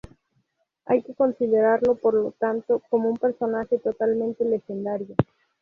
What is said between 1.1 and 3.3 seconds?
considerarlo, por lo tanto, como un